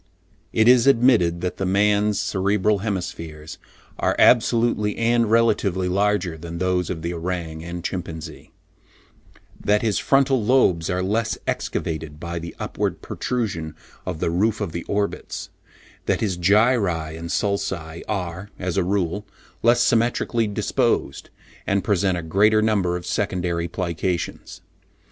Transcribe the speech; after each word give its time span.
It 0.51 0.67
is 0.67 0.87
admitted 0.87 1.41
that 1.41 1.57
the 1.57 1.65
man's 1.67 2.19
cerebral 2.19 2.79
hemispheres 2.79 3.59
are 3.99 4.15
absolutely 4.17 4.97
and 4.97 5.29
relatively 5.29 5.87
larger 5.87 6.39
than 6.39 6.57
those 6.57 6.89
of 6.89 7.03
the 7.03 7.13
orang 7.13 7.63
and 7.63 7.83
chimpanzee; 7.83 8.51
that 9.63 9.83
his 9.83 9.99
frontal 9.99 10.43
lobes 10.43 10.89
are 10.89 11.03
less 11.03 11.37
excavated 11.45 12.19
by 12.19 12.39
the 12.39 12.55
upward 12.59 13.03
protrusion 13.03 13.75
of 14.03 14.19
the 14.19 14.31
roof 14.31 14.59
of 14.59 14.71
the 14.71 14.81
orbits; 14.85 15.51
that 16.07 16.21
his 16.21 16.35
gyri 16.35 17.15
and 17.15 17.29
sulci 17.29 18.01
are, 18.09 18.49
as 18.57 18.77
a 18.77 18.83
rule, 18.83 19.27
less 19.61 19.83
symmetrically 19.83 20.47
disposed, 20.47 21.29
and 21.67 21.83
present 21.83 22.17
a 22.17 22.23
greater 22.23 22.63
number 22.63 22.95
of 22.97 23.05
secondary 23.05 23.67
plications. 23.67 24.61